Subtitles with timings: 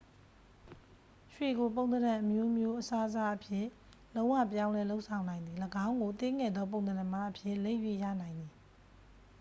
[1.33, 3.65] ရွှေကို ပုံသဏ္ဍန်အမျိုးမျိုးအစားအစားအဖြစ်
[4.15, 8.51] လုံးဝပြောင်းလဲလုပ်ဆောင်နိုင်သည် ၎င်းကို သေးငယ်သောပုံသဏ္ဍန်များအဖြစ် လိပ်၍ရနိုင်သည်